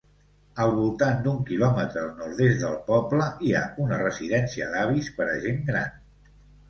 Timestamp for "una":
3.87-4.01